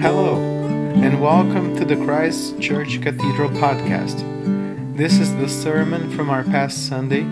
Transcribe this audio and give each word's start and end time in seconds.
Hello, 0.00 0.36
and 0.36 1.20
welcome 1.20 1.76
to 1.76 1.84
the 1.84 1.96
Christ 1.96 2.60
Church 2.60 3.00
Cathedral 3.02 3.50
podcast. 3.50 4.24
This 4.96 5.18
is 5.18 5.34
the 5.36 5.48
sermon 5.48 6.10
from 6.10 6.30
our 6.30 6.44
past 6.44 6.88
Sunday, 6.88 7.22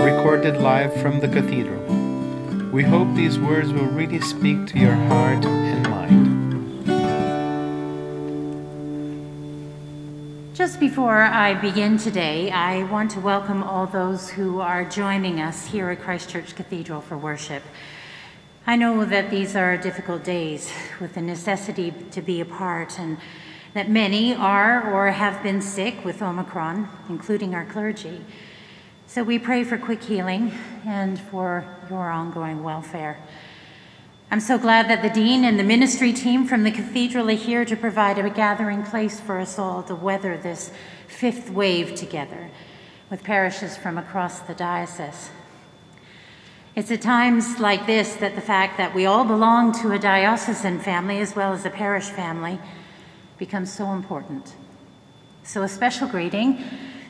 recorded 0.00 0.60
live 0.60 0.94
from 1.00 1.20
the 1.20 1.28
cathedral. 1.28 1.82
We 2.70 2.84
hope 2.84 3.14
these 3.14 3.38
words 3.38 3.72
will 3.72 3.86
really 3.86 4.20
speak 4.20 4.66
to 4.68 4.78
your 4.78 4.94
heart 4.94 5.44
Just 10.68 10.80
before 10.80 11.22
I 11.22 11.54
begin 11.54 11.96
today, 11.96 12.50
I 12.50 12.82
want 12.92 13.12
to 13.12 13.20
welcome 13.20 13.62
all 13.62 13.86
those 13.86 14.28
who 14.28 14.60
are 14.60 14.84
joining 14.84 15.40
us 15.40 15.64
here 15.64 15.88
at 15.88 16.02
Christ 16.02 16.28
Church 16.28 16.54
Cathedral 16.54 17.00
for 17.00 17.16
worship. 17.16 17.62
I 18.66 18.76
know 18.76 19.06
that 19.06 19.30
these 19.30 19.56
are 19.56 19.78
difficult 19.78 20.24
days 20.24 20.70
with 21.00 21.14
the 21.14 21.22
necessity 21.22 21.94
to 22.10 22.20
be 22.20 22.42
apart, 22.42 22.98
and 22.98 23.16
that 23.72 23.88
many 23.88 24.34
are 24.34 24.92
or 24.92 25.10
have 25.10 25.42
been 25.42 25.62
sick 25.62 26.04
with 26.04 26.20
Omicron, 26.20 26.86
including 27.08 27.54
our 27.54 27.64
clergy. 27.64 28.20
So 29.06 29.22
we 29.22 29.38
pray 29.38 29.64
for 29.64 29.78
quick 29.78 30.02
healing 30.02 30.52
and 30.84 31.18
for 31.18 31.64
your 31.88 32.10
ongoing 32.10 32.62
welfare. 32.62 33.18
I'm 34.30 34.40
so 34.40 34.58
glad 34.58 34.90
that 34.90 35.00
the 35.00 35.08
Dean 35.08 35.42
and 35.42 35.58
the 35.58 35.64
ministry 35.64 36.12
team 36.12 36.46
from 36.46 36.62
the 36.62 36.70
cathedral 36.70 37.30
are 37.30 37.32
here 37.32 37.64
to 37.64 37.74
provide 37.74 38.18
a 38.18 38.28
gathering 38.28 38.82
place 38.82 39.18
for 39.18 39.38
us 39.38 39.58
all 39.58 39.82
to 39.84 39.94
weather 39.94 40.36
this 40.36 40.70
fifth 41.06 41.48
wave 41.48 41.94
together 41.94 42.50
with 43.08 43.24
parishes 43.24 43.78
from 43.78 43.96
across 43.96 44.40
the 44.40 44.52
diocese. 44.52 45.30
It's 46.76 46.90
at 46.90 47.00
times 47.00 47.58
like 47.58 47.86
this 47.86 48.16
that 48.16 48.34
the 48.34 48.42
fact 48.42 48.76
that 48.76 48.94
we 48.94 49.06
all 49.06 49.24
belong 49.24 49.72
to 49.80 49.92
a 49.92 49.98
diocesan 49.98 50.78
family 50.78 51.20
as 51.20 51.34
well 51.34 51.54
as 51.54 51.64
a 51.64 51.70
parish 51.70 52.10
family 52.10 52.58
becomes 53.38 53.72
so 53.72 53.92
important. 53.92 54.52
So, 55.42 55.62
a 55.62 55.68
special 55.68 56.06
greeting 56.06 56.62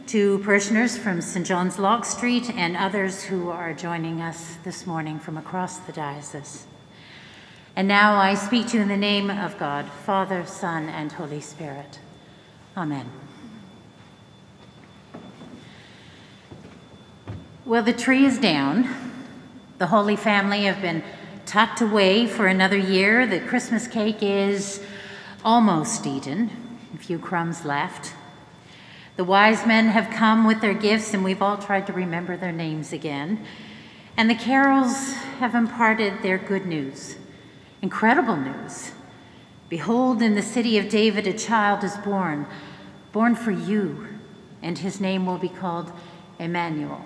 to 0.07 0.39
parishioners 0.39 0.97
from 0.97 1.21
St. 1.21 1.45
John's 1.45 1.81
Lock 1.81 2.05
Street 2.05 2.49
and 2.51 2.77
others 2.77 3.25
who 3.25 3.51
are 3.51 3.75
joining 3.75 4.23
us 4.23 4.57
this 4.63 4.87
morning 4.87 5.19
from 5.19 5.37
across 5.37 5.79
the 5.79 5.93
diocese. 5.93 6.69
And 7.79 7.87
now 7.87 8.17
I 8.17 8.35
speak 8.35 8.67
to 8.71 8.77
you 8.77 8.83
in 8.83 8.89
the 8.89 8.97
name 8.97 9.31
of 9.31 9.57
God, 9.57 9.89
Father, 10.05 10.45
Son, 10.45 10.89
and 10.89 11.13
Holy 11.13 11.41
Spirit. 11.41 12.01
Amen. 12.77 13.09
Well, 17.65 17.85
the 17.85 17.93
tree 17.93 18.25
is 18.25 18.37
down. 18.37 18.89
The 19.79 19.87
Holy 19.87 20.17
Family 20.17 20.65
have 20.65 20.83
been 20.83 21.05
tucked 21.47 21.81
away 21.81 22.27
for 22.27 22.49
another 22.49 22.77
year. 22.77 23.29
The 23.29 23.39
Christmas 23.39 23.87
cake 23.87 24.25
is 24.25 24.85
almost 25.45 26.05
eaten, 26.05 26.51
a 26.93 26.99
few 26.99 27.21
crumbs 27.21 27.65
left. 27.65 28.13
The 29.15 29.23
wise 29.23 29.65
men 29.65 29.87
have 29.87 30.11
come 30.11 30.49
with 30.49 30.61
their 30.61 30.75
gifts, 30.75 31.15
and 31.15 31.23
we've 31.23 31.41
all 31.41 31.59
tried 31.59 31.87
to 31.87 31.93
remember 31.93 32.37
their 32.37 32.51
names 32.51 32.93
again. 32.93 33.47
And 34.17 34.29
the 34.29 34.35
carols 34.35 35.13
have 35.39 35.55
imparted 35.55 36.23
their 36.23 36.39
good 36.39 36.67
news, 36.67 37.15
incredible 37.83 38.37
news. 38.37 38.93
Behold, 39.69 40.23
in 40.23 40.35
the 40.35 40.43
city 40.43 40.79
of 40.79 40.89
David, 40.89 41.27
a 41.27 41.33
child 41.33 41.85
is 41.85 41.97
born, 41.99 42.47
born 43.13 43.35
for 43.35 43.51
you, 43.51 44.09
and 44.63 44.79
his 44.79 45.01
name 45.01 45.27
will 45.27 45.39
be 45.39 45.49
called 45.49 45.93
Emmanuel, 46.39 47.05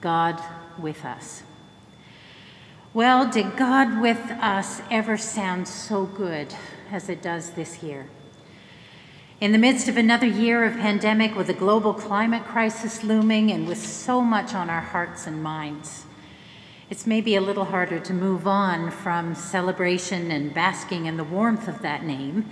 God 0.00 0.42
with 0.78 1.04
us. 1.04 1.42
Well, 2.92 3.30
did 3.30 3.56
God 3.56 4.00
with 4.00 4.30
us 4.40 4.82
ever 4.90 5.16
sound 5.16 5.68
so 5.68 6.06
good 6.06 6.54
as 6.90 7.08
it 7.08 7.22
does 7.22 7.50
this 7.50 7.82
year? 7.82 8.08
In 9.40 9.52
the 9.52 9.58
midst 9.58 9.88
of 9.88 9.96
another 9.96 10.26
year 10.26 10.64
of 10.64 10.76
pandemic 10.76 11.36
with 11.36 11.48
a 11.48 11.54
global 11.54 11.94
climate 11.94 12.44
crisis 12.44 13.04
looming 13.04 13.50
and 13.50 13.68
with 13.68 13.78
so 13.78 14.20
much 14.20 14.54
on 14.54 14.68
our 14.68 14.80
hearts 14.80 15.26
and 15.26 15.42
minds, 15.42 16.04
it's 16.90 17.06
maybe 17.06 17.36
a 17.36 17.40
little 17.40 17.64
harder 17.64 18.00
to 18.00 18.12
move 18.12 18.48
on 18.48 18.90
from 18.90 19.36
celebration 19.36 20.32
and 20.32 20.52
basking 20.52 21.06
in 21.06 21.16
the 21.16 21.22
warmth 21.22 21.68
of 21.68 21.80
that 21.82 22.04
name 22.04 22.50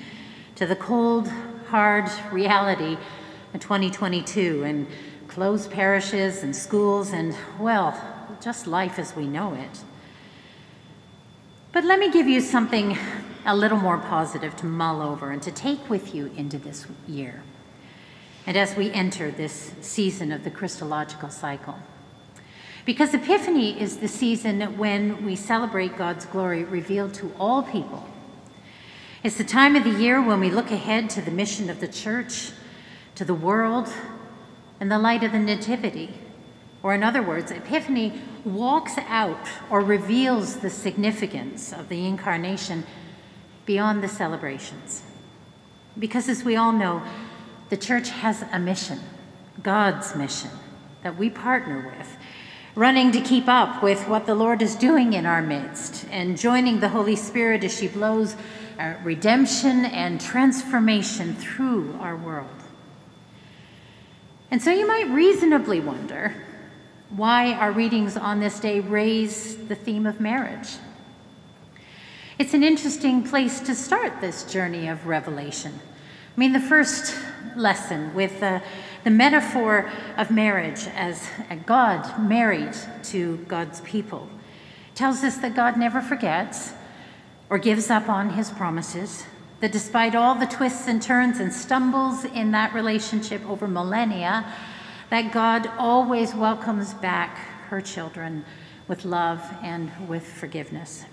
to 0.55 0.65
the 0.65 0.77
cold, 0.77 1.29
hard 1.67 2.09
reality 2.31 2.97
of 3.53 3.61
2022 3.61 4.63
and 4.63 4.87
closed 5.27 5.73
parishes 5.73 6.45
and 6.45 6.55
schools 6.55 7.13
and, 7.13 7.37
well, 7.59 8.01
just 8.41 8.69
life 8.69 8.97
as 9.01 9.17
we 9.17 9.27
know 9.27 9.55
it. 9.55 9.81
But 11.73 11.85
let 11.85 11.99
me 11.99 12.09
give 12.09 12.29
you 12.29 12.41
something 12.41 12.97
a 13.45 13.57
little 13.57 13.79
more 13.79 13.99
positive 13.99 14.55
to 14.57 14.67
mull 14.67 15.03
over 15.03 15.33
and 15.33 15.43
to 15.43 15.51
take 15.51 15.91
with 15.91 16.15
you 16.15 16.31
into 16.37 16.59
this 16.59 16.87
year. 17.09 17.43
And 18.47 18.57
as 18.57 18.77
we 18.77 18.93
enter 18.93 19.33
this 19.33 19.73
season 19.81 20.31
of 20.31 20.45
the 20.45 20.51
Christological 20.51 21.29
cycle. 21.29 21.77
Because 22.89 23.13
Epiphany 23.13 23.79
is 23.79 23.99
the 23.99 24.09
season 24.09 24.79
when 24.79 25.23
we 25.23 25.37
celebrate 25.37 25.99
God's 25.99 26.25
glory 26.25 26.65
revealed 26.65 27.13
to 27.21 27.31
all 27.39 27.63
people. 27.63 28.09
It's 29.23 29.37
the 29.37 29.45
time 29.45 29.77
of 29.77 29.85
the 29.85 29.91
year 29.91 30.23
when 30.23 30.41
we 30.41 30.49
look 30.49 30.71
ahead 30.71 31.11
to 31.11 31.21
the 31.21 31.31
mission 31.31 31.69
of 31.69 31.81
the 31.81 31.87
church, 31.87 32.51
to 33.17 33.27
the 33.27 33.35
world, 33.35 33.93
and 34.81 34.91
the 34.91 34.99
light 34.99 35.23
of 35.23 35.33
the 35.33 35.39
Nativity 35.39 36.15
or, 36.83 36.95
in 36.95 37.03
other 37.03 37.23
words, 37.23 37.51
Epiphany 37.51 38.23
walks 38.47 38.97
out 39.07 39.47
or 39.69 39.83
reveals 39.83 40.57
the 40.61 40.71
significance 40.71 41.75
of 41.75 41.91
the 41.91 42.07
incarnation 42.07 42.85
beyond 43.67 44.03
the 44.03 44.09
celebrations. 44.09 45.03
Because, 45.99 46.27
as 46.27 46.43
we 46.43 46.57
all 46.57 46.73
know, 46.73 47.03
the 47.69 47.77
church 47.77 48.09
has 48.09 48.47
a 48.51 48.59
mission, 48.59 49.01
God's 49.63 50.17
mission, 50.17 50.53
that 51.03 51.19
we 51.19 51.29
partner 51.29 51.95
with, 51.95 52.17
running 52.75 53.13
to 53.13 53.21
keep 53.21 53.49
up 53.49 53.83
with 53.83 54.07
what 54.09 54.27
the 54.27 54.35
Lord 54.35 54.63
is 54.63 54.75
doing 54.75 55.13
in 55.13 55.27
our 55.27 55.43
midst 55.43 56.07
and 56.11 56.39
joining 56.39 56.81
the 56.81 56.89
Holy 56.89 57.17
Spirit 57.17 57.65
as 57.65 57.77
she 57.77 57.89
blows 57.89 58.37
uh, 58.79 58.95
redemption 59.03 59.85
and 59.85 60.21
transformation 60.21 61.35
through 61.35 61.99
our 62.01 62.17
world. 62.17 62.49
And 64.51 64.63
so 64.63 64.71
you 64.71 64.87
might 64.87 65.09
reasonably 65.11 65.81
wonder 65.81 66.35
why 67.11 67.53
our 67.55 67.73
readings 67.73 68.17
on 68.17 68.41
this 68.41 68.61
day 68.61 68.81
raise 68.81 69.57
the 69.69 69.75
theme 69.75 70.07
of 70.07 70.21
marriage. 70.21 70.69
It's 72.39 72.55
an 72.55 72.63
interesting 72.63 73.25
place 73.25 73.61
to 73.61 73.75
start 73.75 74.21
this 74.21 74.45
journey 74.45 74.89
of 74.89 75.07
revelation. 75.07 75.81
I 76.39 76.41
mean, 76.41 76.53
the 76.53 76.61
first 76.61 77.17
lesson 77.57 78.15
with 78.15 78.39
the, 78.39 78.63
the 79.03 79.11
metaphor 79.11 79.91
of 80.17 80.31
marriage 80.31 80.87
as 80.95 81.29
God 81.67 82.17
married 82.29 82.77
to 83.07 83.39
God's 83.49 83.81
people 83.81 84.29
tells 84.95 85.25
us 85.25 85.39
that 85.39 85.57
God 85.57 85.77
never 85.77 86.01
forgets 86.01 86.75
or 87.51 87.59
gives 87.59 87.91
up 87.91 88.09
on 88.09 88.31
his 88.31 88.53
promises, 88.53 89.25
that 89.59 89.73
despite 89.73 90.15
all 90.15 90.37
the 90.37 90.47
twists 90.47 90.87
and 90.87 91.03
turns 91.03 91.41
and 91.41 91.53
stumbles 91.53 92.25
in 92.25 92.53
that 92.53 92.73
relationship 92.73 93.45
over 93.51 93.67
millennia, 93.67 94.47
that 95.11 95.33
God 95.33 95.67
always 95.77 96.37
welcomes 96.37 96.95
back 96.95 97.37
her 97.69 97.81
children 97.81 98.45
with 98.87 99.05
love 99.05 99.43
and 99.61 99.91
with 100.09 100.25
forgiveness. 100.25 101.05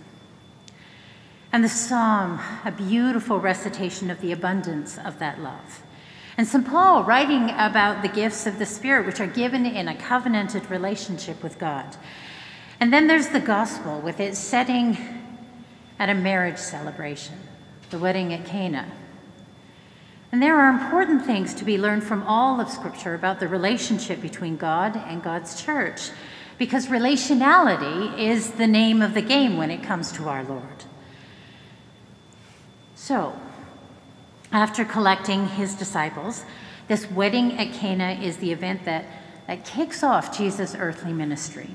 And 1.55 1.63
the 1.63 1.69
psalm, 1.69 2.41
a 2.65 2.71
beautiful 2.73 3.39
recitation 3.39 4.11
of 4.11 4.19
the 4.19 4.33
abundance 4.33 4.97
of 4.97 5.19
that 5.19 5.39
love. 5.39 5.83
And 6.37 6.45
St. 6.45 6.67
Paul 6.67 7.05
writing 7.05 7.49
about 7.51 8.01
the 8.01 8.09
gifts 8.09 8.45
of 8.45 8.59
the 8.59 8.65
Spirit, 8.65 9.05
which 9.05 9.21
are 9.21 9.25
given 9.25 9.65
in 9.65 9.87
a 9.87 9.95
covenanted 9.95 10.69
relationship 10.69 11.41
with 11.41 11.57
God. 11.57 11.95
And 12.81 12.91
then 12.91 13.07
there's 13.07 13.29
the 13.29 13.39
gospel 13.39 14.01
with 14.01 14.19
its 14.19 14.37
setting 14.37 14.97
at 15.97 16.09
a 16.09 16.13
marriage 16.13 16.57
celebration, 16.57 17.35
the 17.89 17.99
wedding 17.99 18.33
at 18.33 18.45
Cana. 18.45 18.91
And 20.33 20.43
there 20.43 20.59
are 20.59 20.69
important 20.69 21.25
things 21.25 21.53
to 21.53 21.63
be 21.63 21.77
learned 21.77 22.03
from 22.03 22.23
all 22.23 22.59
of 22.59 22.69
Scripture 22.69 23.15
about 23.15 23.39
the 23.39 23.47
relationship 23.47 24.21
between 24.21 24.57
God 24.57 24.97
and 24.97 25.23
God's 25.23 25.63
church, 25.63 26.09
because 26.57 26.87
relationality 26.87 28.19
is 28.19 28.51
the 28.51 28.67
name 28.67 29.01
of 29.01 29.13
the 29.13 29.21
game 29.21 29.55
when 29.55 29.71
it 29.71 29.81
comes 29.81 30.11
to 30.11 30.27
our 30.27 30.43
Lord. 30.43 30.83
So, 33.05 33.39
after 34.51 34.83
collecting 34.83 35.47
his 35.47 35.75
disciples, 35.75 36.43
this 36.87 37.09
wedding 37.11 37.57
at 37.59 37.71
Cana 37.71 38.13
is 38.21 38.37
the 38.37 38.51
event 38.51 38.85
that, 38.85 39.05
that 39.45 39.63
kicks 39.63 40.01
off 40.01 40.35
Jesus' 40.35 40.75
earthly 40.75 41.13
ministry. 41.13 41.69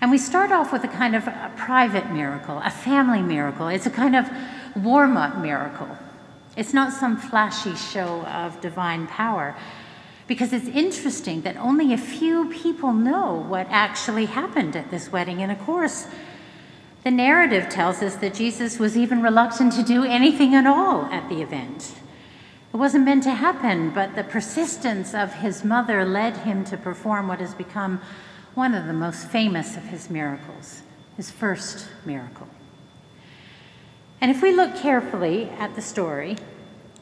And 0.00 0.10
we 0.10 0.18
start 0.18 0.50
off 0.50 0.72
with 0.72 0.82
a 0.82 0.88
kind 0.88 1.14
of 1.14 1.28
a 1.28 1.52
private 1.56 2.10
miracle, 2.10 2.60
a 2.64 2.70
family 2.70 3.22
miracle. 3.22 3.68
It's 3.68 3.86
a 3.86 3.90
kind 3.90 4.16
of 4.16 4.28
warm 4.74 5.16
up 5.16 5.38
miracle 5.38 5.96
it's 6.56 6.72
not 6.72 6.92
some 6.92 7.16
flashy 7.18 7.74
show 7.76 8.22
of 8.22 8.60
divine 8.60 9.06
power. 9.06 9.54
because 10.26 10.52
it's 10.52 10.66
interesting 10.66 11.42
that 11.42 11.56
only 11.58 11.92
a 11.92 11.96
few 11.96 12.50
people 12.50 12.92
know 12.92 13.44
what 13.46 13.64
actually 13.70 14.24
happened 14.24 14.74
at 14.74 14.90
this 14.90 15.12
wedding. 15.12 15.40
And 15.40 15.52
of 15.52 15.58
course, 15.60 16.08
the 17.06 17.10
narrative 17.12 17.68
tells 17.68 18.02
us 18.02 18.16
that 18.16 18.34
Jesus 18.34 18.80
was 18.80 18.96
even 18.96 19.22
reluctant 19.22 19.72
to 19.74 19.84
do 19.84 20.02
anything 20.02 20.56
at 20.56 20.66
all 20.66 21.04
at 21.04 21.28
the 21.28 21.40
event. 21.40 21.94
It 22.74 22.76
wasn't 22.78 23.04
meant 23.04 23.22
to 23.22 23.30
happen, 23.30 23.90
but 23.90 24.16
the 24.16 24.24
persistence 24.24 25.14
of 25.14 25.34
his 25.34 25.62
mother 25.62 26.04
led 26.04 26.38
him 26.38 26.64
to 26.64 26.76
perform 26.76 27.28
what 27.28 27.38
has 27.38 27.54
become 27.54 28.00
one 28.54 28.74
of 28.74 28.88
the 28.88 28.92
most 28.92 29.28
famous 29.28 29.76
of 29.76 29.84
his 29.84 30.10
miracles, 30.10 30.82
his 31.16 31.30
first 31.30 31.88
miracle. 32.04 32.48
And 34.20 34.32
if 34.32 34.42
we 34.42 34.50
look 34.50 34.74
carefully 34.74 35.50
at 35.60 35.76
the 35.76 35.82
story, 35.82 36.36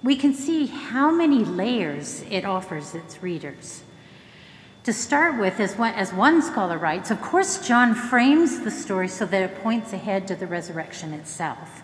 we 0.02 0.16
can 0.16 0.34
see 0.34 0.66
how 0.66 1.10
many 1.10 1.46
layers 1.46 2.26
it 2.28 2.44
offers 2.44 2.94
its 2.94 3.22
readers. 3.22 3.83
To 4.84 4.92
start 4.92 5.38
with, 5.38 5.60
as 5.60 5.76
one, 5.76 5.94
as 5.94 6.12
one 6.12 6.42
scholar 6.42 6.76
writes, 6.76 7.10
of 7.10 7.22
course, 7.22 7.66
John 7.66 7.94
frames 7.94 8.60
the 8.60 8.70
story 8.70 9.08
so 9.08 9.24
that 9.24 9.42
it 9.42 9.62
points 9.62 9.94
ahead 9.94 10.28
to 10.28 10.36
the 10.36 10.46
resurrection 10.46 11.14
itself. 11.14 11.82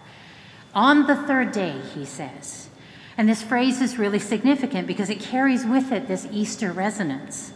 On 0.75 1.07
the 1.07 1.17
third 1.17 1.51
day, 1.51 1.81
he 1.95 2.05
says. 2.05 2.69
And 3.17 3.27
this 3.27 3.43
phrase 3.43 3.81
is 3.81 3.99
really 3.99 4.19
significant 4.19 4.87
because 4.87 5.09
it 5.09 5.19
carries 5.19 5.65
with 5.65 5.93
it 5.93 6.09
this 6.09 6.29
Easter 6.31 6.73
resonance. 6.73 7.55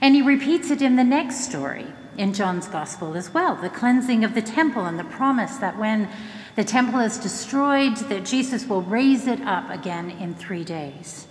And 0.00 0.16
he 0.16 0.22
repeats 0.22 0.70
it 0.70 0.82
in 0.82 0.96
the 0.96 1.04
next 1.04 1.44
story 1.44 1.86
in 2.18 2.34
John's 2.34 2.66
gospel 2.66 3.16
as 3.16 3.32
well 3.32 3.56
the 3.56 3.70
cleansing 3.70 4.24
of 4.24 4.34
the 4.34 4.42
temple 4.42 4.86
and 4.86 4.98
the 4.98 5.04
promise 5.04 5.56
that 5.56 5.78
when 5.78 6.08
the 6.56 6.64
temple 6.64 7.00
is 7.00 7.18
destroyed, 7.18 7.96
that 7.96 8.24
Jesus 8.24 8.66
will 8.66 8.82
raise 8.82 9.26
it 9.26 9.40
up 9.42 9.70
again 9.70 10.10
in 10.10 10.34
three 10.34 10.64
days. 10.64 11.26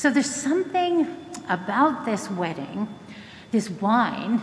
So 0.00 0.08
there's 0.08 0.34
something 0.34 1.14
about 1.46 2.06
this 2.06 2.30
wedding, 2.30 2.88
this 3.50 3.68
wine, 3.68 4.38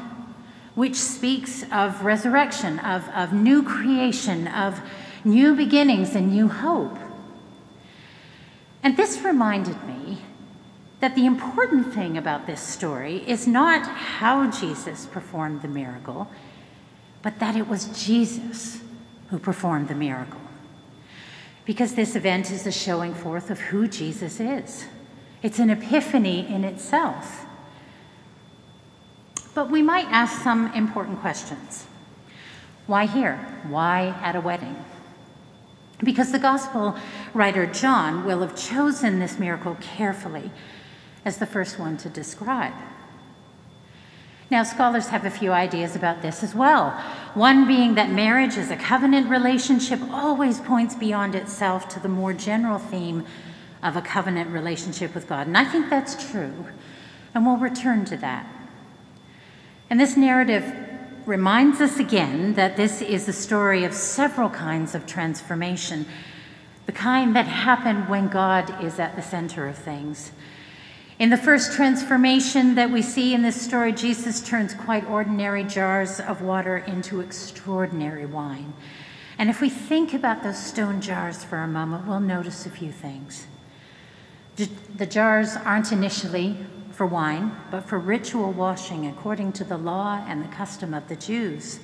which 0.76 0.94
speaks 0.94 1.64
of 1.72 2.06
resurrection, 2.06 2.78
of, 2.78 3.10
of 3.10 3.34
new 3.34 3.64
creation, 3.64 4.48
of 4.50 4.80
new 5.24 5.56
beginnings 5.56 6.14
and 6.14 6.32
new 6.32 6.48
hope. 6.48 6.96
And 8.84 8.96
this 8.98 9.24
reminded 9.24 9.84
me 9.86 10.20
that 11.00 11.16
the 11.16 11.26
important 11.26 11.92
thing 11.92 12.20
about 12.20 12.46
this 12.46 12.62
story 12.62 13.28
is 13.28 13.48
not 13.48 13.82
how 13.88 14.52
Jesus 14.52 15.08
performed 15.08 15.64
the 15.64 15.68
miracle, 15.68 16.30
but 17.24 17.40
that 17.40 17.56
it 17.56 17.68
was 17.68 18.06
Jesus 18.06 18.82
who 19.32 19.40
performed 19.40 19.88
the 19.88 19.96
miracle. 19.96 20.42
Because 21.66 21.96
this 21.96 22.16
event 22.16 22.52
is 22.52 22.68
a 22.68 22.72
showing 22.72 23.16
forth 23.16 23.50
of 23.50 23.60
who 23.60 23.88
Jesus 23.88 24.40
is. 24.40 24.86
It's 25.48 25.60
an 25.60 25.70
epiphany 25.70 26.46
in 26.46 26.66
itself. 26.66 27.46
But 29.54 29.72
we 29.72 29.82
might 29.82 30.08
ask 30.08 30.42
some 30.44 30.74
important 30.74 31.22
questions. 31.22 31.86
Why 32.86 33.06
here? 33.06 33.38
Why 33.70 34.14
at 34.22 34.36
a 34.36 34.42
wedding? 34.42 34.76
Because 36.04 36.34
the 36.34 36.38
gospel 36.38 36.98
writer 37.34 37.66
John 37.66 38.26
will 38.26 38.42
have 38.42 38.58
chosen 38.58 39.20
this 39.20 39.40
miracle 39.40 39.78
carefully 39.80 40.52
as 41.24 41.38
the 41.38 41.46
first 41.46 41.80
one 41.80 41.96
to 42.00 42.10
describe. 42.10 42.74
Now, 44.52 44.64
scholars 44.64 45.08
have 45.08 45.24
a 45.24 45.30
few 45.30 45.54
ideas 45.54 45.96
about 45.96 46.22
this 46.22 46.44
as 46.44 46.56
well. 46.56 46.92
One 47.36 47.66
being 47.66 47.96
that 47.96 48.12
marriage 48.12 48.58
as 48.58 48.70
a 48.70 48.76
covenant 48.76 49.30
relationship 49.30 50.02
always 50.12 50.60
points 50.60 50.94
beyond 50.94 51.36
itself 51.36 51.88
to 51.88 52.02
the 52.02 52.10
more 52.10 52.34
general 52.34 52.80
theme 52.80 53.26
of 53.84 53.96
a 53.96 54.02
covenant 54.02 54.50
relationship 54.50 55.14
with 55.14 55.28
God. 55.28 55.48
And 55.48 55.58
I 55.58 55.66
think 55.66 55.90
that's 55.90 56.32
true. 56.32 56.68
And 57.34 57.46
we'll 57.46 57.58
return 57.58 58.06
to 58.06 58.18
that. 58.18 58.48
And 59.90 60.00
this 60.00 60.18
narrative 60.18 60.74
reminds 61.26 61.82
us 61.82 62.00
again 62.00 62.54
that 62.54 62.78
this 62.78 63.02
is 63.02 63.28
a 63.28 63.34
story 63.34 63.84
of 63.84 63.94
several 63.94 64.50
kinds 64.50 64.96
of 64.96 65.06
transformation, 65.06 66.06
the 66.86 66.92
kind 66.92 67.36
that 67.36 67.46
happen 67.46 68.08
when 68.08 68.30
God 68.30 68.84
is 68.84 68.98
at 68.98 69.16
the 69.16 69.22
center 69.22 69.68
of 69.68 69.78
things. 69.78 70.32
In 71.20 71.30
the 71.30 71.38
first 71.38 71.74
transformation 71.74 72.76
that 72.76 72.92
we 72.92 73.02
see 73.02 73.34
in 73.34 73.42
this 73.42 73.60
story, 73.60 73.92
Jesus 73.92 74.40
turns 74.48 74.74
quite 74.74 75.06
ordinary 75.10 75.64
jars 75.64 76.20
of 76.20 76.42
water 76.42 76.78
into 76.78 77.22
extraordinary 77.22 78.26
wine. 78.26 78.74
And 79.40 79.50
if 79.50 79.60
we 79.60 79.70
think 79.70 80.14
about 80.14 80.44
those 80.44 80.64
stone 80.64 81.02
jars 81.02 81.44
for 81.44 81.58
a 81.58 81.68
moment, 81.68 82.08
we'll 82.08 82.20
notice 82.20 82.66
a 82.66 82.70
few 82.70 82.92
things. 82.92 83.48
The 84.58 85.06
jars 85.06 85.56
aren't 85.56 85.92
initially 85.92 86.58
for 86.92 87.06
wine, 87.06 87.56
but 87.70 87.86
for 87.86 88.00
ritual 88.00 88.52
washing 88.52 89.06
according 89.06 89.52
to 89.54 89.64
the 89.64 89.78
law 89.78 90.26
and 90.28 90.44
the 90.44 90.48
custom 90.48 90.96
of 90.96 91.08
the 91.08 91.16
Jews. 91.16 91.80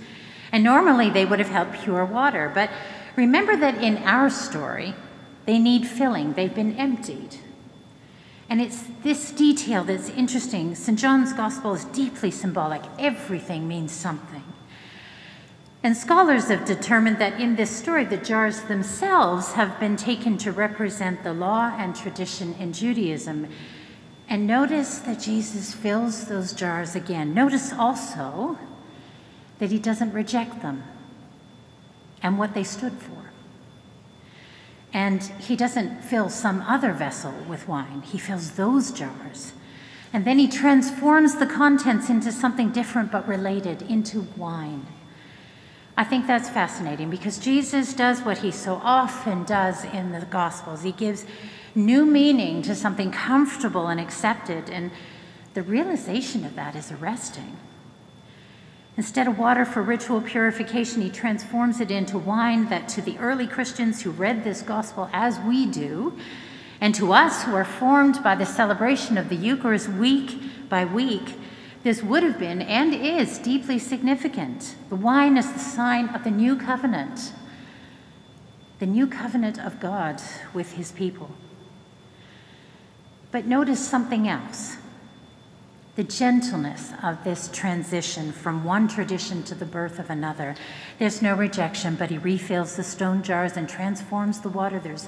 And 0.51 0.63
normally 0.63 1.11
they 1.11 1.23
would 1.23 1.37
have 1.37 1.49
held 1.49 1.71
pure 1.71 2.03
water, 2.03 2.51
but 2.53 2.71
remember 3.15 3.55
that 3.57 3.83
in 3.83 3.97
our 3.99 4.31
story, 4.31 4.95
they 5.45 5.59
need 5.59 5.85
filling, 5.85 6.33
they've 6.33 6.53
been 6.53 6.75
emptied. 6.77 7.37
And 8.49 8.59
it's 8.59 8.83
this 9.03 9.31
detail 9.31 9.83
that's 9.83 10.09
interesting. 10.09 10.73
St. 10.73 10.97
John's 10.97 11.33
Gospel 11.33 11.75
is 11.75 11.85
deeply 11.85 12.31
symbolic, 12.31 12.81
everything 12.97 13.67
means 13.67 13.91
something. 13.91 14.32
And 15.83 15.97
scholars 15.97 16.47
have 16.47 16.63
determined 16.63 17.19
that 17.19 17.41
in 17.41 17.57
this 17.57 17.69
story, 17.69 18.05
the 18.05 18.15
jars 18.15 18.61
themselves 18.61 19.51
have 19.53 19.77
been 19.81 19.97
taken 19.97 20.37
to 20.37 20.53
represent 20.53 21.23
the 21.23 21.33
law 21.33 21.75
and 21.77 21.93
tradition 21.93 22.55
in 22.57 22.71
Judaism. 22.71 23.49
And 24.29 24.47
notice 24.47 24.99
that 24.99 25.19
Jesus 25.19 25.73
fills 25.73 26.29
those 26.29 26.53
jars 26.53 26.95
again. 26.95 27.33
Notice 27.33 27.73
also 27.73 28.57
that 29.59 29.71
he 29.71 29.77
doesn't 29.77 30.13
reject 30.13 30.61
them 30.61 30.83
and 32.21 32.39
what 32.39 32.53
they 32.53 32.63
stood 32.63 32.93
for. 32.93 33.31
And 34.93 35.21
he 35.21 35.57
doesn't 35.57 36.01
fill 36.01 36.29
some 36.29 36.61
other 36.61 36.93
vessel 36.93 37.33
with 37.49 37.67
wine, 37.67 38.03
he 38.03 38.17
fills 38.17 38.51
those 38.51 38.91
jars. 38.91 39.51
And 40.13 40.23
then 40.23 40.39
he 40.39 40.47
transforms 40.47 41.35
the 41.35 41.47
contents 41.47 42.09
into 42.09 42.31
something 42.31 42.69
different 42.69 43.11
but 43.11 43.27
related, 43.27 43.81
into 43.81 44.27
wine. 44.37 44.85
I 45.95 46.03
think 46.03 46.25
that's 46.25 46.49
fascinating 46.49 47.11
because 47.11 47.37
Jesus 47.37 47.93
does 47.93 48.21
what 48.21 48.39
he 48.39 48.49
so 48.49 48.81
often 48.83 49.43
does 49.43 49.85
in 49.85 50.11
the 50.11 50.25
Gospels. 50.25 50.81
He 50.81 50.91
gives 50.91 51.25
new 51.75 52.05
meaning 52.05 52.63
to 52.63 52.73
something 52.73 53.11
comfortable 53.11 53.87
and 53.87 53.99
accepted, 53.99 54.69
and 54.71 54.89
the 55.53 55.61
realization 55.61 56.45
of 56.45 56.55
that 56.55 56.75
is 56.75 56.91
arresting. 56.91 57.57
Instead 58.97 59.27
of 59.27 59.37
water 59.37 59.65
for 59.65 59.81
ritual 59.81 60.21
purification, 60.21 61.01
he 61.01 61.09
transforms 61.09 61.79
it 61.79 61.91
into 61.91 62.17
wine 62.17 62.69
that 62.69 62.87
to 62.89 63.01
the 63.01 63.17
early 63.19 63.47
Christians 63.47 64.01
who 64.01 64.11
read 64.11 64.43
this 64.43 64.61
gospel 64.61 65.09
as 65.13 65.39
we 65.39 65.65
do, 65.67 66.17
and 66.81 66.93
to 66.95 67.13
us 67.13 67.43
who 67.43 67.55
are 67.55 67.65
formed 67.65 68.23
by 68.23 68.35
the 68.35 68.45
celebration 68.45 69.17
of 69.17 69.29
the 69.29 69.35
Eucharist 69.35 69.89
week 69.89 70.69
by 70.69 70.85
week, 70.85 71.35
this 71.83 72.01
would 72.01 72.23
have 72.23 72.39
been 72.39 72.61
and 72.61 72.93
is 72.93 73.37
deeply 73.37 73.77
significant. 73.77 74.75
The 74.89 74.95
wine 74.95 75.37
is 75.37 75.51
the 75.51 75.59
sign 75.59 76.09
of 76.09 76.23
the 76.23 76.31
new 76.31 76.55
covenant, 76.55 77.33
the 78.79 78.85
new 78.85 79.05
covenant 79.05 79.59
of 79.59 79.81
God 79.81 80.21
with 80.53 80.73
his 80.73 80.93
people. 80.93 81.29
But 83.31 83.45
notice 83.45 83.85
something 83.85 84.27
else 84.27 84.77
the 85.95 86.03
gentleness 86.03 86.91
of 87.03 87.23
this 87.23 87.49
transition 87.53 88.31
from 88.31 88.63
one 88.63 88.87
tradition 88.87 89.43
to 89.43 89.53
the 89.53 89.65
birth 89.65 89.99
of 89.99 90.09
another. 90.09 90.55
There's 90.97 91.21
no 91.21 91.35
rejection, 91.35 91.95
but 91.95 92.09
he 92.09 92.17
refills 92.17 92.75
the 92.75 92.83
stone 92.83 93.21
jars 93.21 93.57
and 93.57 93.69
transforms 93.69 94.41
the 94.41 94.49
water. 94.49 94.79
There's, 94.79 95.07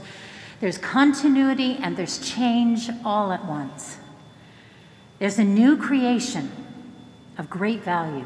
there's 0.59 0.77
continuity 0.77 1.77
and 1.81 1.97
there's 1.97 2.19
change 2.19 2.91
all 3.03 3.31
at 3.31 3.45
once. 3.45 3.97
There's 5.17 5.39
a 5.39 5.43
new 5.43 5.75
creation 5.75 6.64
of 7.37 7.49
great 7.49 7.83
value, 7.83 8.25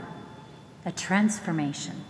a 0.86 0.92
transformation. 0.92 2.04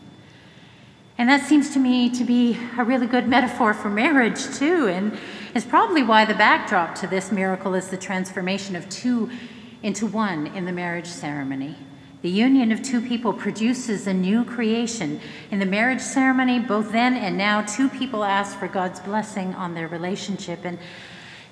And 1.17 1.27
that 1.27 1.45
seems 1.45 1.71
to 1.71 1.79
me 1.79 2.09
to 2.11 2.23
be 2.23 2.57
a 2.77 2.83
really 2.83 3.05
good 3.05 3.27
metaphor 3.27 3.73
for 3.73 3.89
marriage, 3.89 4.41
too, 4.55 4.87
and 4.87 5.17
is 5.53 5.65
probably 5.65 6.01
why 6.01 6.23
the 6.23 6.33
backdrop 6.33 6.95
to 6.95 7.07
this 7.07 7.31
miracle 7.31 7.75
is 7.75 7.89
the 7.89 7.97
transformation 7.97 8.75
of 8.75 8.87
two 8.89 9.29
into 9.83 10.05
one 10.05 10.47
in 10.47 10.65
the 10.65 10.71
marriage 10.71 11.07
ceremony. 11.07 11.75
The 12.21 12.29
union 12.29 12.71
of 12.71 12.81
two 12.81 13.01
people 13.01 13.33
produces 13.33 14.07
a 14.07 14.13
new 14.13 14.43
creation. 14.43 15.21
In 15.51 15.59
the 15.59 15.65
marriage 15.65 16.01
ceremony, 16.01 16.59
both 16.59 16.91
then 16.91 17.15
and 17.15 17.37
now, 17.37 17.61
two 17.61 17.89
people 17.89 18.23
ask 18.23 18.57
for 18.57 18.67
God's 18.67 18.99
blessing 18.99 19.53
on 19.55 19.73
their 19.73 19.87
relationship. 19.87 20.65
And 20.65 20.79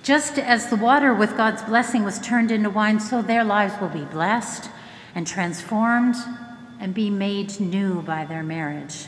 just 0.03 0.39
as 0.39 0.69
the 0.69 0.75
water 0.75 1.13
with 1.13 1.35
God's 1.35 1.63
blessing 1.63 2.03
was 2.03 2.19
turned 2.19 2.51
into 2.51 2.69
wine, 2.69 2.99
so 2.99 3.21
their 3.21 3.43
lives 3.43 3.79
will 3.81 3.89
be 3.89 4.05
blessed 4.05 4.69
and 5.15 5.25
transformed 5.25 6.15
and 6.79 6.93
be 6.93 7.09
made 7.09 7.59
new 7.59 8.01
by 8.01 8.25
their 8.25 8.43
marriage. 8.43 9.05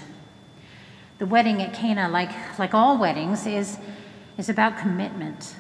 The 1.20 1.26
wedding 1.26 1.62
at 1.62 1.74
Cana, 1.74 2.10
like, 2.10 2.32
like 2.58 2.74
all 2.74 2.98
weddings, 2.98 3.46
is, 3.46 3.78
is 4.38 4.50
about 4.50 4.78
commitment, 4.78 5.56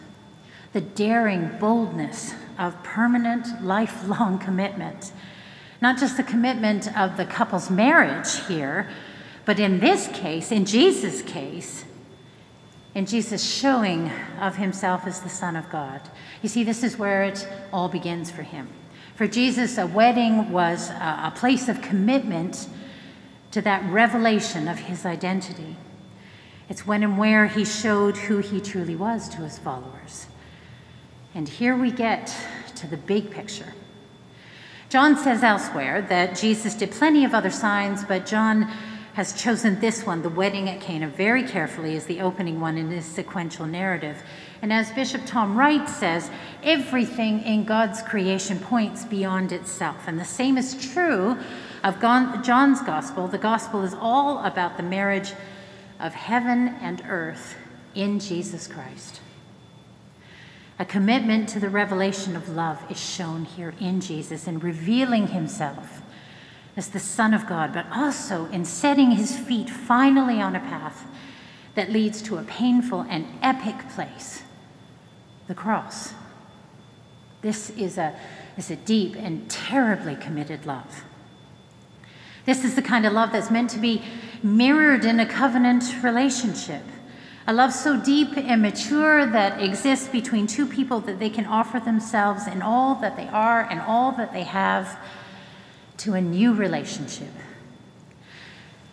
the 0.73 0.81
daring 0.81 1.57
boldness 1.59 2.33
of 2.57 2.81
permanent, 2.83 3.63
lifelong 3.63 4.39
commitment. 4.47 5.11
Not 5.81 5.97
just 5.97 6.17
the 6.17 6.23
commitment 6.23 6.95
of 6.97 7.17
the 7.17 7.25
couple's 7.25 7.69
marriage 7.69 8.45
here, 8.47 8.89
but 9.45 9.59
in 9.59 9.79
this 9.79 10.07
case, 10.09 10.51
in 10.51 10.65
Jesus' 10.65 11.21
case, 11.21 11.85
in 12.95 13.05
Jesus' 13.05 13.43
showing 13.43 14.11
of 14.39 14.55
himself 14.55 15.05
as 15.05 15.21
the 15.21 15.29
Son 15.29 15.55
of 15.55 15.69
God. 15.69 16.01
You 16.41 16.49
see, 16.49 16.63
this 16.63 16.83
is 16.83 16.97
where 16.97 17.23
it 17.23 17.47
all 17.71 17.87
begins 17.87 18.31
for 18.31 18.43
him. 18.43 18.67
For 19.19 19.27
Jesus, 19.27 19.77
a 19.77 19.85
wedding 19.85 20.49
was 20.49 20.91
a, 20.91 21.33
place 21.35 21.67
of 21.67 21.81
commitment 21.81 22.69
to 23.51 23.61
that 23.63 23.83
revelation 23.91 24.69
of 24.69 24.79
his 24.79 25.05
identity. 25.05 25.75
It's 26.69 26.87
when 26.87 27.03
and 27.03 27.17
where 27.17 27.45
he 27.47 27.65
showed 27.65 28.15
who 28.15 28.37
he 28.37 28.61
truly 28.61 28.95
was 28.95 29.27
to 29.27 29.41
his 29.41 29.57
followers. 29.57 30.27
And 31.35 31.49
here 31.49 31.75
we 31.75 31.91
get 31.91 32.33
to 32.75 32.87
the 32.87 32.95
big 32.95 33.29
picture. 33.29 33.73
John 34.87 35.17
says 35.17 35.43
elsewhere 35.43 36.01
that 36.03 36.37
Jesus 36.37 36.73
did 36.73 36.91
plenty 36.91 37.25
of 37.25 37.33
other 37.33 37.51
signs, 37.51 38.05
but 38.05 38.25
John 38.25 38.71
has 39.19 39.33
chosen 39.33 39.77
this 39.81 40.05
one, 40.05 40.21
the 40.21 40.29
wedding 40.29 40.69
at 40.69 40.79
Cana, 40.79 41.05
very 41.05 41.43
carefully 41.43 41.97
as 41.97 42.05
the 42.05 42.21
opening 42.21 42.61
one 42.61 42.77
in 42.77 42.89
his 42.89 43.03
sequential 43.03 43.65
narrative. 43.65 44.23
And 44.61 44.71
as 44.71 44.93
Bishop 44.93 45.25
Tom 45.25 45.57
Wright 45.57 45.89
says, 45.89 46.31
everything 46.63 47.41
in 47.41 47.65
God's 47.65 48.01
creation 48.01 48.59
points 48.59 49.03
beyond 49.03 49.51
itself. 49.51 50.07
And 50.07 50.17
the 50.17 50.23
same 50.23 50.57
is 50.57 50.93
true 50.93 51.37
of 51.83 51.99
John's 51.99 52.81
gospel. 52.81 53.27
The 53.27 53.37
gospel 53.37 53.83
is 53.83 53.93
all 53.93 54.41
about 54.45 54.77
the 54.77 54.83
marriage 54.83 55.33
of 55.99 56.13
heaven 56.13 56.69
and 56.79 57.03
earth 57.09 57.57
in 57.95 58.21
Jesus 58.21 58.67
Christ. 58.67 59.19
A 60.79 60.85
commitment 60.85 61.49
to 61.49 61.59
the 61.59 61.69
revelation 61.69 62.37
of 62.37 62.47
love 62.47 62.81
is 62.89 62.97
shown 62.97 63.43
here 63.43 63.73
in 63.81 63.99
Jesus 63.99 64.47
in 64.47 64.59
revealing 64.59 65.27
himself 65.27 66.03
as 66.79 66.87
the 66.87 66.99
Son 66.99 67.33
of 67.33 67.45
God, 67.45 67.73
but 67.73 67.85
also 67.91 68.45
in 68.53 68.63
setting 68.63 69.11
his 69.11 69.37
feet 69.37 69.69
finally 69.69 70.39
on 70.39 70.55
a 70.55 70.61
path 70.61 71.05
that 71.75 71.91
leads 71.91 72.21
to 72.21 72.37
a 72.37 72.43
painful 72.43 73.01
and 73.09 73.27
epic 73.41 73.89
place 73.89 74.43
the 75.47 75.53
cross. 75.53 76.13
This 77.41 77.69
is 77.71 77.97
a, 77.97 78.17
is 78.55 78.71
a 78.71 78.77
deep 78.77 79.17
and 79.17 79.49
terribly 79.49 80.15
committed 80.15 80.65
love. 80.65 81.03
This 82.45 82.63
is 82.63 82.75
the 82.75 82.81
kind 82.81 83.05
of 83.05 83.11
love 83.11 83.33
that's 83.33 83.51
meant 83.51 83.71
to 83.71 83.79
be 83.79 84.01
mirrored 84.41 85.03
in 85.03 85.19
a 85.19 85.25
covenant 85.25 85.83
relationship. 86.01 86.83
A 87.45 87.51
love 87.51 87.73
so 87.73 87.99
deep 87.99 88.37
and 88.37 88.61
mature 88.61 89.25
that 89.25 89.61
exists 89.61 90.07
between 90.07 90.47
two 90.47 90.65
people 90.65 91.01
that 91.01 91.19
they 91.19 91.29
can 91.29 91.45
offer 91.45 91.81
themselves 91.81 92.47
in 92.47 92.61
all 92.61 92.95
that 93.01 93.17
they 93.17 93.27
are 93.27 93.63
and 93.69 93.81
all 93.81 94.13
that 94.13 94.31
they 94.31 94.43
have 94.43 94.97
to 95.99 96.13
a 96.13 96.21
new 96.21 96.53
relationship. 96.53 97.31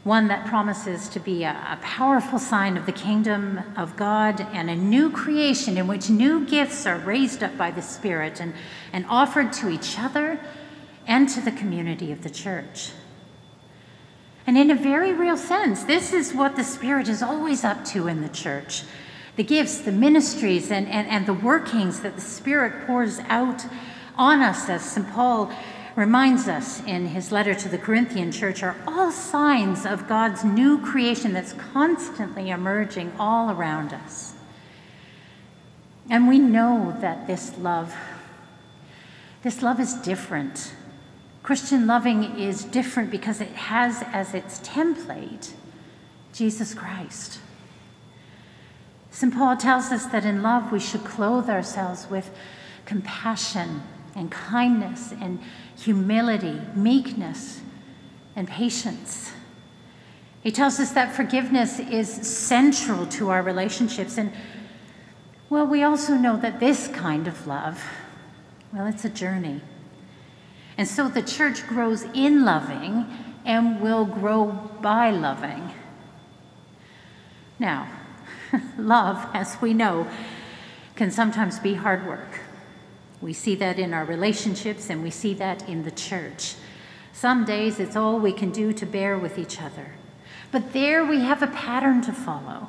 One 0.05 0.29
that 0.29 0.47
promises 0.47 1.09
to 1.09 1.21
be 1.21 1.43
a, 1.43 1.51
a, 1.51 1.79
powerful 1.83 2.39
sign 2.39 2.77
of 2.77 2.87
the 2.87 2.93
kingdom 2.93 3.61
of 3.77 3.97
God 3.97 4.41
and 4.53 4.71
a 4.71 4.77
new 4.77 5.11
creation 5.11 5.77
in 5.77 5.89
which 5.89 6.09
new 6.09 6.47
gifts 6.47 6.87
are 6.87 6.99
raised 6.99 7.43
up 7.43 7.59
by 7.59 7.73
the 7.73 7.83
Spirit 7.83 8.41
and, 8.41 8.55
and 8.93 9.05
offered 9.09 9.53
to 9.55 9.69
each 9.69 9.99
other 9.99 10.39
and 11.09 11.29
to 11.31 11.41
the 11.41 11.51
community 11.51 12.13
of 12.13 12.23
the 12.23 12.31
church. 12.31 12.93
And 14.47 14.57
in 14.57 14.71
a 14.71 14.77
very 14.77 15.13
real 15.13 15.37
sense, 15.37 15.83
this 15.83 16.13
is 16.13 16.33
what 16.33 16.55
the 16.55 16.63
Spirit 16.63 17.09
is 17.09 17.21
always 17.21 17.65
up 17.65 17.85
to 17.87 18.07
in 18.07 18.23
the 18.23 18.29
church 18.29 18.85
the 19.35 19.45
gifts, 19.45 19.81
the 19.83 19.93
ministries, 19.93 20.71
and, 20.71 20.89
and, 20.89 21.07
and 21.09 21.27
the 21.27 21.35
workings 21.35 22.01
that 22.01 22.15
the 22.15 22.23
Spirit 22.23 22.87
pours 22.87 23.19
out 23.29 23.67
on 24.17 24.41
us, 24.41 24.69
as 24.71 24.83
St. 24.83 25.07
Paul 25.11 25.53
reminds 25.97 26.47
us 26.47 26.81
in 26.85 27.07
his 27.07 27.33
letter 27.33 27.55
to 27.55 27.69
the 27.69 27.79
Corinthian 27.79 28.31
church, 28.31 28.63
are 28.63 28.77
all 28.87 29.11
signs 29.11 29.85
of 29.85 30.07
God's 30.07 30.45
new 30.45 30.79
creation 30.79 31.33
that's 31.33 31.55
constantly 31.55 32.51
emerging 32.51 33.13
all 33.19 33.51
around 33.51 33.93
us. 33.93 34.35
And 36.09 36.29
we 36.29 36.39
know 36.39 36.97
that 37.01 37.27
this 37.27 37.59
love, 37.59 37.93
this 39.43 39.63
love 39.63 39.81
is 39.81 39.95
different 39.95 40.73
Christian 41.47 41.87
loving 41.87 42.41
is 42.41 42.65
different 42.65 43.09
because 43.09 43.41
it 43.41 43.53
has 43.53 44.03
as 44.13 44.35
its 44.35 44.59
template 44.59 45.53
Jesus 46.33 46.75
Christ. 46.75 47.39
St. 49.13 49.33
Paul 49.33 49.57
tells 49.57 49.93
us 49.93 50.07
that 50.07 50.25
in 50.25 50.43
love 50.43 50.73
we 50.73 50.81
should 50.81 51.05
clothe 51.05 51.49
ourselves 51.49 52.09
with 52.11 52.37
compassion 52.85 53.83
and 54.17 54.31
kindness 54.31 55.13
and 55.21 55.39
humility, 55.77 56.61
meekness 56.75 57.61
and 58.35 58.49
patience. 58.49 59.33
He 60.43 60.51
tells 60.51 60.81
us 60.81 60.93
that 60.93 61.15
forgiveness 61.15 61.79
is 61.79 62.09
central 62.09 63.07
to 63.07 63.31
our 63.31 63.43
relationships. 63.43 64.17
And, 64.17 64.33
well, 65.51 65.67
we 65.67 65.83
also 65.83 66.15
know 66.15 66.37
that 66.39 66.61
this 66.61 66.89
kind 66.89 67.29
of 67.29 67.47
love, 67.47 67.85
well, 68.73 68.87
it's 68.87 69.05
a 69.05 69.11
journey. 69.11 69.61
And 70.79 70.89
so 70.89 71.09
the 71.09 71.23
church 71.23 71.67
grows 71.67 72.03
in 72.15 72.45
loving 72.45 73.07
and 73.45 73.81
will 73.81 74.05
grow 74.05 74.71
by 74.81 75.11
loving. 75.11 75.73
Now, 77.59 77.89
love, 78.79 79.29
as 79.35 79.57
we 79.61 79.75
know, 79.75 80.07
can 80.95 81.11
sometimes 81.11 81.59
be 81.59 81.75
hard 81.75 82.07
work. 82.07 82.41
We 83.21 83.33
see 83.33 83.55
that 83.57 83.79
in 83.79 83.95
our 83.95 84.05
relationships 84.05 84.91
and 84.91 85.03
we 85.03 85.11
see 85.11 85.35
that 85.35 85.69
in 85.69 85.85
the 85.85 85.91
church. 85.91 86.55
Some 87.13 87.45
days 87.45 87.81
it's 87.81 87.97
all 87.97 88.19
we 88.19 88.33
can 88.33 88.51
do 88.51 88.73
to 88.75 88.87
bear 88.87 89.17
with 89.17 89.39
each 89.39 89.61
other. 89.61 89.93
But 90.53 90.73
there 90.73 91.05
we 91.05 91.21
have 91.21 91.43
a 91.43 91.47
pattern 91.47 92.03
to 92.03 92.13
follow. 92.13 92.69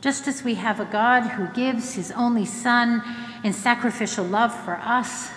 Just 0.00 0.28
as 0.28 0.44
we 0.44 0.54
have 0.54 0.78
a 0.78 0.84
God 0.84 1.22
who 1.22 1.48
gives 1.48 1.94
his 1.94 2.12
only 2.12 2.44
Son 2.44 3.02
in 3.42 3.52
sacrificial 3.52 4.24
love 4.24 4.54
for 4.54 4.76
us, 4.76 5.30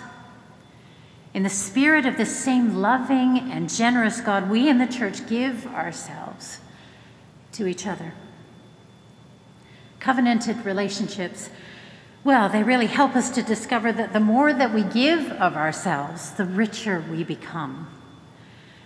in 1.32 1.42
the 1.42 1.50
spirit 1.50 2.06
of 2.06 2.16
this 2.16 2.36
same 2.36 2.76
loving 2.76 3.38
and 3.38 3.68
generous 3.68 4.20
God, 4.20 4.50
we 4.50 4.68
in 4.68 4.78
the 4.78 4.86
church 4.86 5.28
give 5.28 5.66
ourselves 5.68 6.58
to 7.52 7.66
each 7.66 7.86
other. 7.86 8.14
Covenanted 10.00 10.64
relationships, 10.64 11.50
well, 12.22 12.48
they 12.48 12.62
really 12.62 12.86
help 12.86 13.16
us 13.16 13.30
to 13.30 13.42
discover 13.42 13.92
that 13.92 14.12
the 14.12 14.20
more 14.20 14.52
that 14.52 14.74
we 14.74 14.82
give 14.82 15.30
of 15.32 15.56
ourselves, 15.56 16.30
the 16.32 16.44
richer 16.44 17.02
we 17.10 17.24
become. 17.24 17.88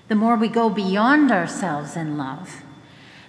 The 0.06 0.14
more 0.14 0.36
we 0.36 0.48
go 0.48 0.70
beyond 0.70 1.32
ourselves 1.32 1.96
in 1.96 2.16
love, 2.16 2.62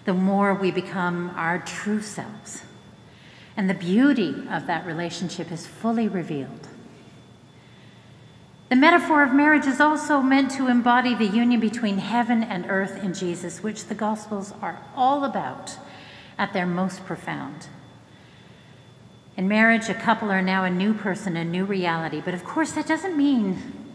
the 0.05 0.13
more 0.13 0.53
we 0.53 0.69
become 0.69 1.31
our 1.35 1.57
true 1.59 2.01
selves. 2.01 2.61
And 3.57 3.69
the 3.69 3.73
beauty 3.73 4.35
of 4.51 4.67
that 4.67 4.85
relationship 4.85 5.51
is 5.51 5.65
fully 5.65 6.07
revealed. 6.07 6.67
The 8.69 8.75
metaphor 8.75 9.23
of 9.23 9.33
marriage 9.33 9.67
is 9.67 9.79
also 9.79 10.21
meant 10.21 10.51
to 10.51 10.67
embody 10.67 11.15
the 11.15 11.25
union 11.25 11.59
between 11.59 11.99
heaven 11.99 12.43
and 12.43 12.65
earth 12.67 13.03
in 13.03 13.13
Jesus, 13.13 13.63
which 13.63 13.85
the 13.85 13.95
Gospels 13.95 14.53
are 14.61 14.83
all 14.95 15.23
about 15.23 15.77
at 16.37 16.51
their 16.53 16.65
most 16.65 17.05
profound. 17.05 17.67
In 19.37 19.47
marriage, 19.47 19.89
a 19.89 19.93
couple 19.93 20.31
are 20.31 20.41
now 20.41 20.63
a 20.63 20.69
new 20.69 20.93
person, 20.93 21.35
a 21.35 21.43
new 21.43 21.65
reality. 21.65 22.21
But 22.23 22.33
of 22.33 22.43
course, 22.43 22.71
that 22.73 22.87
doesn't 22.87 23.17
mean 23.17 23.85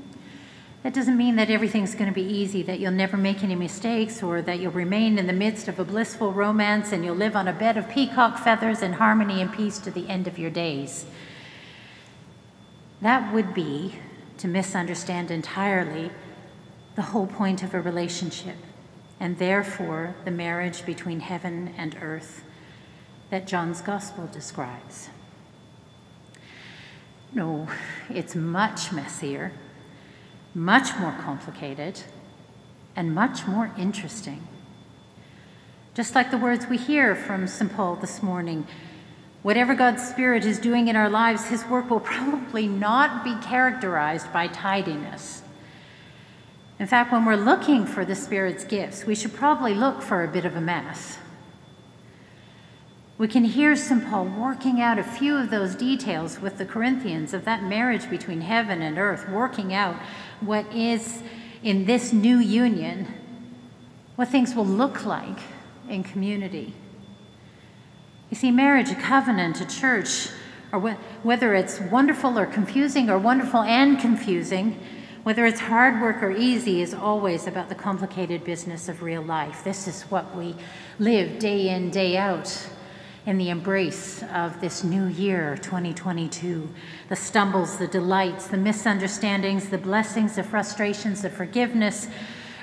that 0.82 0.94
doesn't 0.94 1.18
mean 1.18 1.37
that 1.37 1.50
everything's 1.50 1.94
going 1.94 2.09
to 2.09 2.14
be 2.14 2.23
easy, 2.23 2.62
that 2.62 2.80
you'll 2.80 2.90
never 2.92 3.18
make 3.18 3.44
any 3.44 3.54
mistakes, 3.54 4.23
or 4.23 4.40
that 4.40 4.61
you'll 4.61 4.73
remain 4.73 5.18
in 5.18 5.26
the 5.26 5.32
midst 5.32 5.68
of 5.68 5.78
a 5.78 5.85
blissful 5.85 6.32
romance 6.32 6.90
and 6.90 7.04
you'll 7.04 7.14
live 7.14 7.37
on 7.37 7.47
a 7.47 7.52
bed 7.52 7.76
of 7.76 7.90
peacock 7.90 8.38
feathers 8.38 8.80
in 8.80 8.94
harmony 8.94 9.42
and 9.42 9.52
peace 9.52 9.78
to 9.78 9.90
the 9.90 10.09
end 10.09 10.26
of 10.26 10.38
your 10.38 10.50
days. 10.50 11.04
That 13.02 13.32
would 13.35 13.52
be 13.52 13.97
to 14.38 14.49
misunderstand 14.49 15.30
entirely 15.30 16.11
the 16.97 17.02
whole 17.02 17.26
point 17.26 17.62
of 17.62 17.75
a 17.75 17.80
relationship, 17.80 18.56
and 19.18 19.38
therefore 19.38 20.14
the 20.25 20.30
marriage 20.30 20.87
between 20.87 21.20
heaven 21.20 21.75
and 21.76 21.94
earth 22.00 22.42
that 23.28 23.47
John's 23.47 23.82
Gospel 23.82 24.26
describes. 24.32 25.11
No, 27.32 27.68
it's 28.08 28.34
much 28.34 28.92
messier, 28.92 29.52
much 30.54 30.99
more 30.99 31.12
complicated, 31.20 32.02
and 32.96 33.14
much 33.14 33.46
more 33.46 33.72
interesting. 33.78 34.46
Just 35.94 36.14
like 36.14 36.30
the 36.30 36.38
words 36.38 36.66
we 36.66 36.76
hear 36.76 37.14
from 37.14 37.46
St. 37.46 37.72
Paul 37.72 37.96
this 37.96 38.22
morning 38.22 38.66
Whatever 39.42 39.75
God's 39.75 40.06
Spirit 40.06 40.44
is 40.44 40.58
doing 40.58 40.88
in 40.88 40.96
our 40.96 41.08
lives, 41.08 41.46
His 41.46 41.64
work 41.64 41.88
will 41.88 42.00
probably 42.00 42.66
not 42.66 43.25
be 43.25 43.34
characterized 43.37 44.30
by 44.32 44.49
tidiness. 44.49 45.42
In 46.78 46.87
fact, 46.87 47.10
when 47.10 47.25
we're 47.25 47.37
looking 47.37 47.87
for 47.87 48.04
the 48.04 48.14
Spirit's 48.14 48.64
gifts, 48.64 49.06
we 49.06 49.14
should 49.14 49.32
probably 49.32 49.75
look 49.75 50.02
for 50.02 50.22
a 50.22 50.28
bit 50.28 50.44
of 50.44 50.56
a 50.56 50.60
mess. 50.60 51.18
We 53.20 53.28
can 53.28 53.44
hear 53.44 53.76
St. 53.76 54.08
Paul 54.08 54.24
working 54.24 54.80
out 54.80 54.98
a 54.98 55.02
few 55.04 55.36
of 55.36 55.50
those 55.50 55.74
details 55.74 56.40
with 56.40 56.56
the 56.56 56.64
Corinthians 56.64 57.34
of 57.34 57.44
that 57.44 57.62
marriage 57.62 58.08
between 58.08 58.40
heaven 58.40 58.80
and 58.80 58.96
earth, 58.96 59.28
working 59.28 59.74
out 59.74 59.94
what 60.40 60.64
is 60.74 61.22
in 61.62 61.84
this 61.84 62.14
new 62.14 62.38
union, 62.38 63.12
what 64.16 64.28
things 64.28 64.54
will 64.54 64.64
look 64.64 65.04
like 65.04 65.38
in 65.86 66.02
community. 66.02 66.72
You 68.30 68.38
see, 68.38 68.50
marriage, 68.50 68.90
a 68.90 68.94
covenant, 68.94 69.60
a 69.60 69.66
church, 69.66 70.30
or 70.72 70.80
wh- 70.80 71.26
whether 71.26 71.54
it's 71.54 71.78
wonderful 71.78 72.38
or 72.38 72.46
confusing, 72.46 73.10
or 73.10 73.18
wonderful 73.18 73.60
and 73.60 74.00
confusing, 74.00 74.80
whether 75.24 75.44
it's 75.44 75.60
hard 75.60 76.00
work 76.00 76.22
or 76.22 76.30
easy, 76.30 76.80
is 76.80 76.94
always 76.94 77.46
about 77.46 77.68
the 77.68 77.74
complicated 77.74 78.44
business 78.44 78.88
of 78.88 79.02
real 79.02 79.20
life. 79.20 79.62
This 79.62 79.86
is 79.86 80.04
what 80.04 80.34
we 80.34 80.56
live 80.98 81.38
day 81.38 81.68
in, 81.68 81.90
day 81.90 82.16
out 82.16 82.66
in 83.30 83.38
the 83.38 83.49
embrace 83.49 84.25
of 84.34 84.60
this 84.60 84.82
new 84.82 85.06
year, 85.06 85.56
2022. 85.62 86.68
The 87.08 87.14
stumbles, 87.14 87.76
the 87.76 87.87
delights, 87.87 88.49
the 88.49 88.56
misunderstandings, 88.56 89.68
the 89.68 89.78
blessings, 89.78 90.34
the 90.34 90.42
frustrations, 90.42 91.22
the 91.22 91.30
forgiveness 91.30 92.08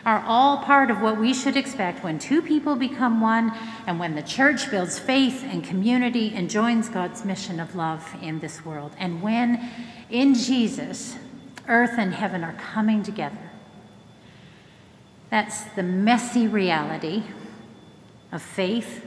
are 0.06 0.22
all 0.28 0.58
part 0.58 0.92
of 0.92 1.00
what 1.00 1.18
we 1.18 1.34
should 1.34 1.56
expect 1.56 2.04
when 2.04 2.20
two 2.20 2.42
people 2.42 2.76
become 2.76 3.22
one 3.22 3.54
and 3.88 3.98
when 3.98 4.16
the 4.16 4.22
church 4.22 4.70
builds 4.70 5.00
faith 5.00 5.42
and 5.46 5.64
community 5.64 6.34
and 6.36 6.50
joins 6.50 6.90
God's 6.90 7.24
mission 7.24 7.62
of 7.62 7.74
love 7.74 8.14
in 8.22 8.40
this 8.40 8.66
world. 8.66 8.92
And 9.00 9.22
when 9.22 9.72
in 10.10 10.36
Jesus, 10.36 11.16
earth 11.70 11.94
and 11.98 12.14
heaven 12.14 12.44
are 12.44 12.56
coming 12.56 13.04
together. 13.04 13.52
That's 15.30 15.64
the 15.64 15.84
messy 15.84 16.46
reality 16.46 17.24
of 18.34 18.42
faith 18.42 19.06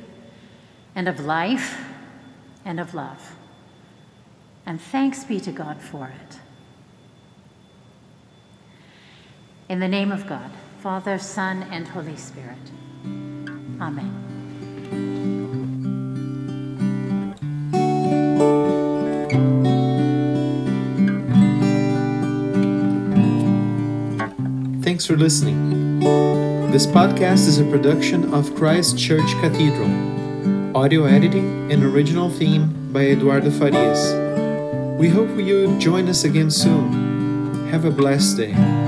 and 0.95 1.09
of 1.09 1.21
life 1.21 1.79
and 2.65 2.81
of 2.81 2.95
love. 2.95 3.37
And 4.67 4.81
thanks 4.81 5.25
be 5.25 5.41
to 5.41 5.53
God 5.53 5.81
for 5.81 6.09
it. 6.09 6.39
In 9.69 9.81
the 9.81 9.89
name 9.89 10.11
of 10.11 10.27
God, 10.27 10.51
Father, 10.81 11.19
Son, 11.19 11.63
and 11.71 11.87
Holy 11.89 12.17
Spirit. 12.17 12.57
Amen. 13.81 14.31
Thanks 24.83 25.07
for 25.07 25.17
listening. 25.17 26.01
This 26.73 26.87
podcast 26.87 27.47
is 27.47 27.59
a 27.59 27.65
production 27.65 28.35
of 28.35 28.55
Christ 28.57 28.99
Church 28.99 29.31
Cathedral. 29.41 30.10
Audio 30.73 31.05
editing 31.05 31.73
and 31.73 31.83
original 31.83 32.31
theme 32.31 32.93
by 32.93 33.07
Eduardo 33.07 33.51
Farias. 33.51 34.15
We 35.01 35.09
hope 35.09 35.37
you 35.37 35.77
join 35.81 36.09
us 36.09 36.23
again 36.23 36.49
soon. 36.49 37.67
Have 37.71 37.85
a 37.85 37.91
blessed 37.91 38.37
day. 38.37 38.80